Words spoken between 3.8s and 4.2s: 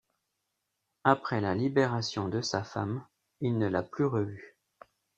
plus